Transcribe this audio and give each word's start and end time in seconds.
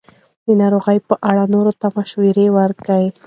د 0.45 0.47
ناروغیو 0.61 1.07
په 1.09 1.15
اړه 1.29 1.43
نورو 1.53 1.71
ته 1.79 1.87
مشوره 1.95 2.45
ورکوي. 2.59 3.09